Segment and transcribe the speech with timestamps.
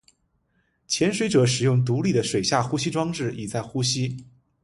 [0.87, 4.25] 潜水者使用独立的水下呼吸装置以在呼吸。